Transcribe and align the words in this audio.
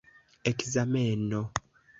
ekzameno 0.51 1.41